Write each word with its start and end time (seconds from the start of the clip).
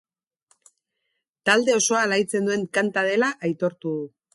Talde 1.51 1.77
osoa 1.83 2.03
alaitzen 2.07 2.51
duen 2.51 2.67
kanta 2.79 3.09
dela 3.13 3.35
aitortu 3.51 3.97
du. 3.99 4.07